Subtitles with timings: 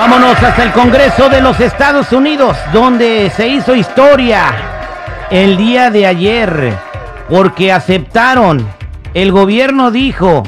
[0.00, 4.46] Vámonos hasta el Congreso de los Estados Unidos, donde se hizo historia
[5.30, 6.72] el día de ayer,
[7.28, 8.66] porque aceptaron,
[9.12, 10.42] el gobierno dijo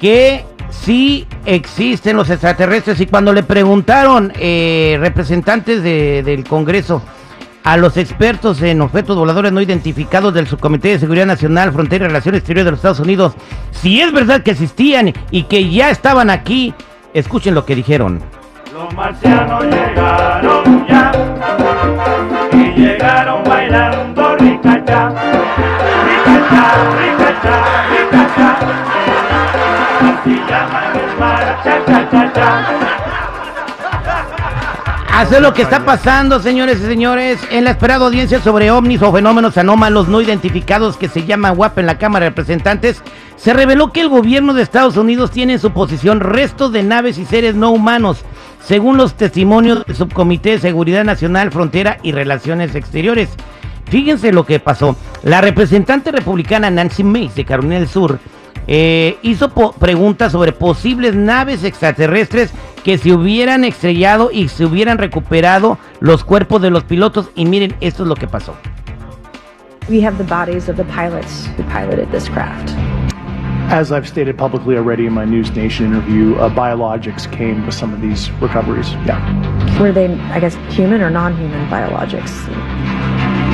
[0.00, 7.02] que sí existen los extraterrestres y cuando le preguntaron eh, representantes de- del Congreso
[7.62, 12.08] a los expertos en objetos voladores no identificados del Subcomité de Seguridad Nacional, Frontera y
[12.08, 13.34] Relaciones Exteriores de los Estados Unidos,
[13.70, 16.74] si es verdad que existían y que ya estaban aquí,
[17.14, 18.20] escuchen lo que dijeron.
[18.80, 21.12] Los marcianos llegaron ya
[22.50, 25.12] y llegaron bailando ricacha,
[26.06, 26.64] ricacha,
[26.98, 27.56] ricacha,
[27.90, 28.56] ricacha.
[30.00, 32.89] Así llaman el marcha, cha, cha, cha.
[35.20, 39.12] Hace lo que está pasando, señores y señores, en la esperada audiencia sobre ovnis o
[39.12, 43.02] fenómenos anómalos no identificados que se llama WAP en la Cámara de Representantes,
[43.36, 47.18] se reveló que el gobierno de Estados Unidos tiene en su posición restos de naves
[47.18, 48.24] y seres no humanos,
[48.64, 53.28] según los testimonios del Subcomité de Seguridad Nacional, Frontera y Relaciones Exteriores.
[53.90, 54.96] Fíjense lo que pasó.
[55.22, 58.18] La representante republicana Nancy Mace de Carolina del Sur
[58.66, 65.78] eh, hizo preguntas sobre posibles naves extraterrestres que se hubieran estrellado y se hubieran recuperado
[66.00, 67.30] los cuerpos de los pilotos.
[67.34, 68.54] Y miren, esto es lo que pasó.
[69.88, 72.70] We have the bodies of the pilots who piloted this craft.
[73.72, 77.94] As I've stated publicly already in my News Nation interview, uh, biologics came with some
[77.94, 78.90] of these recoveries.
[79.06, 79.20] Yeah.
[79.80, 82.30] Were they, I guess, human or non human biologics?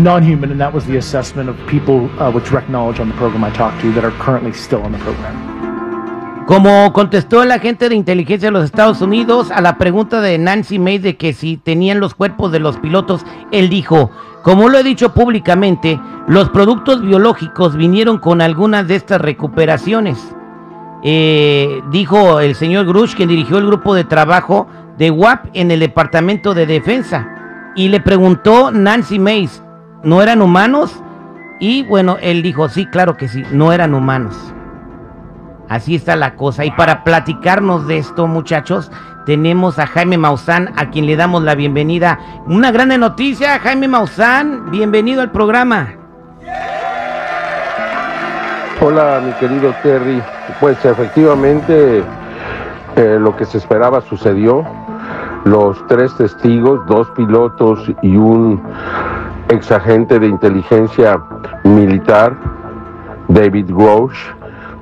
[0.00, 3.14] Non human, and that was the assessment of people uh, with direct knowledge on the
[3.14, 5.49] program I talked to that are currently still on the program.
[6.50, 10.80] Como contestó el agente de inteligencia de los Estados Unidos a la pregunta de Nancy
[10.80, 14.10] Mace de que si tenían los cuerpos de los pilotos, él dijo,
[14.42, 20.18] como lo he dicho públicamente, los productos biológicos vinieron con algunas de estas recuperaciones.
[21.04, 24.66] Eh, dijo el señor Grush, quien dirigió el grupo de trabajo
[24.98, 27.28] de WAP en el Departamento de Defensa.
[27.76, 29.62] Y le preguntó Nancy Mace,
[30.02, 31.00] ¿no eran humanos?
[31.60, 34.52] Y bueno, él dijo, sí, claro que sí, no eran humanos.
[35.70, 36.64] Así está la cosa.
[36.64, 38.90] Y para platicarnos de esto, muchachos,
[39.24, 42.18] tenemos a Jaime Maussan, a quien le damos la bienvenida.
[42.46, 45.94] Una grande noticia, Jaime Maussan, bienvenido al programa.
[48.80, 50.20] Hola, mi querido Terry.
[50.58, 52.02] Pues efectivamente
[52.96, 54.66] eh, lo que se esperaba sucedió.
[55.44, 58.60] Los tres testigos, dos pilotos y un
[59.50, 61.22] exagente de inteligencia
[61.62, 62.36] militar,
[63.28, 64.18] David Grosh,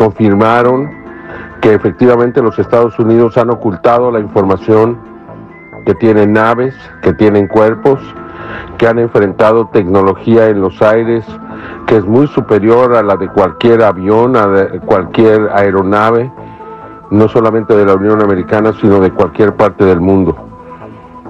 [0.00, 0.90] confirmaron
[1.60, 4.98] que efectivamente los Estados Unidos han ocultado la información
[5.84, 8.00] que tienen naves, que tienen cuerpos,
[8.78, 11.26] que han enfrentado tecnología en los aires
[11.86, 14.48] que es muy superior a la de cualquier avión, a
[14.86, 16.32] cualquier aeronave,
[17.10, 20.34] no solamente de la Unión Americana, sino de cualquier parte del mundo.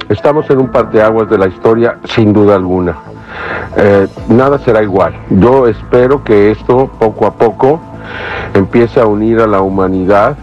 [0.09, 2.94] Estamos en un parteaguas de la historia, sin duda alguna.
[3.76, 5.12] Eh, nada será igual.
[5.28, 7.80] Yo espero que esto, poco a poco,
[8.54, 10.37] empiece a unir a la humanidad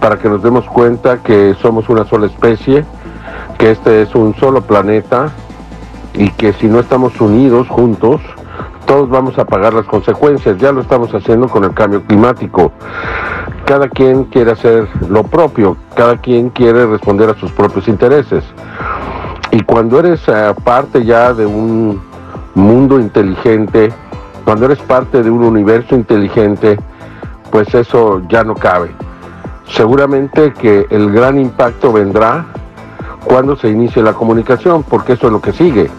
[0.00, 2.84] para que nos demos cuenta que somos una sola especie,
[3.58, 5.30] que este es un solo planeta
[6.14, 8.20] y que si no estamos unidos juntos,
[8.86, 10.58] todos vamos a pagar las consecuencias.
[10.58, 12.72] Ya lo estamos haciendo con el cambio climático.
[13.64, 18.42] Cada quien quiere hacer lo propio, cada quien quiere responder a sus propios intereses.
[19.52, 22.00] Y cuando eres eh, parte ya de un
[22.54, 23.92] mundo inteligente,
[24.44, 26.78] cuando eres parte de un universo inteligente,
[27.50, 28.94] pues eso ya no cabe.
[29.68, 32.46] Seguramente que el gran impacto vendrá
[33.24, 35.90] cuando se inicie la comunicación, porque eso es lo que sigue.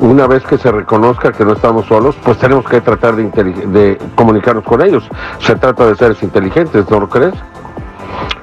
[0.00, 4.64] Una vez que se reconozca que no estamos solos, pues tenemos que tratar de, comunicarnos
[4.64, 5.08] con ellos.
[5.38, 7.34] Se trata de seres inteligentes, ¿no lo crees?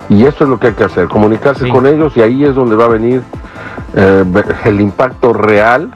[0.09, 1.71] Y eso es lo que hay que hacer, comunicarse Sí.
[1.71, 3.21] con ellos y ahí es donde va a venir
[3.95, 4.23] eh,
[4.65, 5.91] el impacto real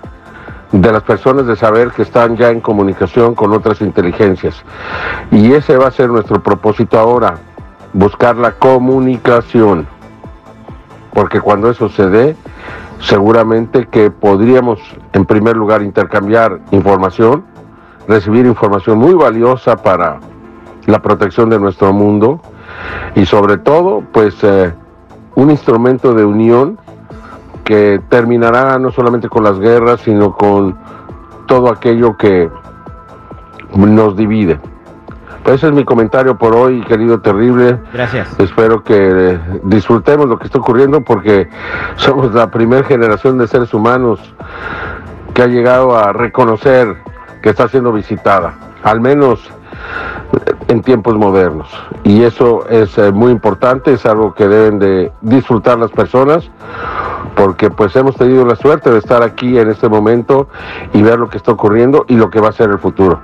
[0.82, 4.62] de las personas de saber que están ya en comunicación con otras inteligencias.
[5.32, 7.36] Y ese va a ser nuestro propósito ahora,
[7.94, 9.88] buscar la comunicación.
[11.14, 12.36] Porque cuando eso se dé,
[13.00, 14.80] seguramente que podríamos
[15.14, 17.46] en primer lugar intercambiar información,
[18.08, 20.20] recibir información muy valiosa para
[20.88, 22.42] la protección de nuestro mundo
[23.16, 24.74] y sobre todo, pues, eh,
[25.36, 26.78] un instrumento de unión
[27.66, 30.78] que terminará no solamente con las guerras, sino con
[31.48, 32.50] todo aquello que
[33.76, 34.60] nos divide.
[35.44, 37.80] Pues ese es mi comentario por hoy, querido terrible.
[37.94, 38.40] Gracias.
[38.40, 41.50] Espero que disfrutemos lo que está ocurriendo porque
[41.98, 44.20] somos la primera generación de seres humanos
[45.34, 46.96] que ha llegado a reconocer
[47.44, 48.54] que está siendo visitada,
[48.84, 49.52] al menos
[50.68, 51.68] en tiempos modernos.
[52.04, 56.50] Y eso es eh, muy importante, es algo que deben de disfrutar las personas
[57.36, 60.48] porque pues hemos tenido la suerte de estar aquí en este momento
[60.94, 63.20] y ver lo que está ocurriendo y lo que va a ser el futuro.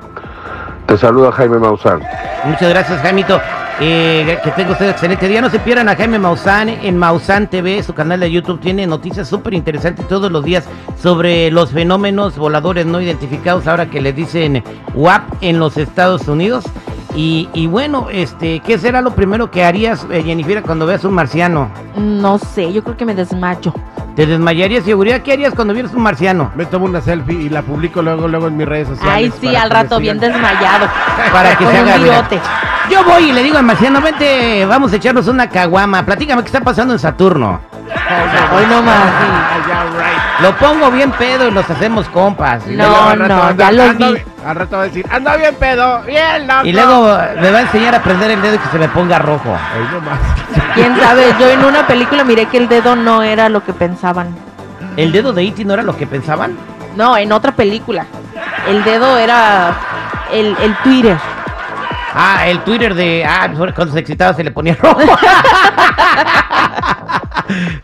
[0.85, 2.01] Te saluda Jaime Maussan.
[2.45, 3.39] Muchas gracias, Jaimito.
[3.79, 5.41] Eh, que tenga usted excelente día.
[5.41, 8.59] No se pierdan a Jaime Maussan en Maussan TV, su canal de YouTube.
[8.59, 10.65] Tiene noticias súper interesantes todos los días
[11.01, 16.65] sobre los fenómenos voladores no identificados, ahora que le dicen WAP en los Estados Unidos.
[17.15, 21.13] Y, y bueno, este, ¿qué será lo primero que harías, eh, Jennifer, cuando veas un
[21.13, 21.69] marciano?
[21.97, 23.73] No sé, yo creo que me desmayo.
[24.15, 25.21] ¿Te desmayarías, seguridad?
[25.21, 26.51] ¿Qué harías cuando vieras un marciano?
[26.55, 29.13] Me tomo una selfie y la publico luego, luego en mis redes sociales.
[29.13, 30.87] Ay, sí, al rato bien desmayado.
[31.31, 32.25] Para que se haga viral.
[32.89, 36.05] Yo voy y le digo al marciano, vente, vamos a echarnos una caguama.
[36.05, 37.61] Platícame qué está pasando en Saturno.
[38.53, 39.05] Hoy no más.
[40.41, 42.65] Lo pongo bien pedo y nos hacemos compas.
[42.67, 44.21] Y No, luego- al rato no, anda- ya los ando- vi.
[44.45, 46.61] Al rato va a decir, anda bien pedo, bien loco.
[46.65, 49.19] Y luego me va a enseñar a prender el dedo y que se me ponga
[49.19, 49.49] rojo.
[49.51, 50.19] Hoy no más.
[50.73, 54.35] Quién sabe, yo en una película miré que el dedo no era lo que pensaban.
[54.97, 56.57] ¿El dedo de Iti no era lo que pensaban?
[56.95, 58.05] No, en otra película.
[58.67, 59.73] El dedo era
[60.33, 61.17] el, el Twitter.
[62.13, 63.23] Ah, el Twitter de...
[63.25, 64.99] Ah, cuando se excitaba se le ponía rojo.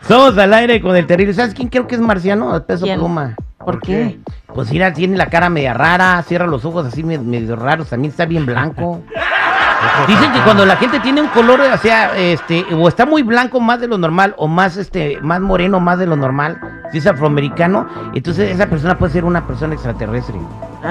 [0.08, 1.34] Somos al aire con el terrible.
[1.34, 2.56] ¿Sabes quién creo que es marciano?
[2.56, 3.00] El peso ¿Quién?
[3.00, 3.36] pluma.
[3.58, 4.20] ¿Por qué?
[4.54, 8.12] Pues mira, tiene la cara media rara, cierra los ojos así medio, medio raros, también
[8.12, 9.02] está bien blanco.
[10.08, 13.60] Dicen que cuando la gente tiene un color, o sea, este, o está muy blanco
[13.60, 16.60] más de lo normal, o más este, más moreno más de lo normal,
[16.92, 20.40] si es afroamericano, entonces esa persona puede ser una persona extraterrestre.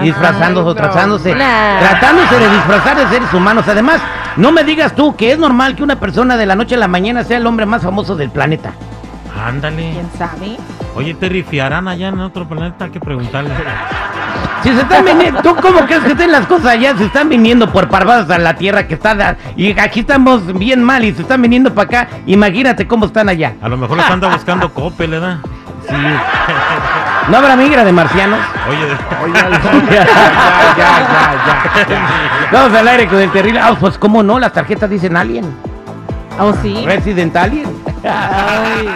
[0.02, 3.64] Disfrazándose, o tratándose de disfrazar de seres humanos.
[3.68, 4.00] Además,
[4.36, 6.88] no me digas tú que es normal que una persona de la noche a la
[6.88, 8.72] mañana sea el hombre más famoso del planeta.
[9.46, 9.92] Ándale.
[9.92, 10.56] ¿Quién sabe?
[10.94, 12.86] Oye, ¿te rifiarán allá en otro planeta?
[12.86, 13.50] Hay que preguntarle.
[14.62, 16.96] Si se están viniendo, ¿tú cómo crees que estén las cosas allá?
[16.96, 20.82] Se están viniendo por parvadas a la tierra que está, da- y aquí estamos bien
[20.82, 22.08] mal y se están viniendo para acá.
[22.26, 23.54] Imagínate cómo están allá.
[23.60, 25.38] A lo mejor les anda buscando Coppel, ¿verdad?
[25.88, 25.94] Sí.
[27.28, 28.38] ¿No habrá migra de marcianos?
[28.68, 28.86] Oye,
[29.24, 29.32] Oye,
[29.90, 30.06] ya,
[30.76, 30.88] ya,
[31.76, 32.48] ya, ya.
[32.52, 33.60] Vamos al aire con el terrible.
[33.60, 35.44] Ah, pues cómo no, las tarjetas dicen Alien.
[36.38, 36.84] ¿Oh, sí?
[36.86, 37.66] Resident Alien.
[38.04, 38.88] Ay.